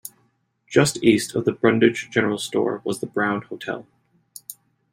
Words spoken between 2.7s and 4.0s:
was the Brown Hotel.